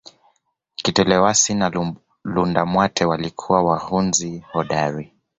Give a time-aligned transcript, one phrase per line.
[0.75, 1.71] Kitelewasi na
[2.25, 5.13] Lundamatwe na walikuwa wahunzi hodari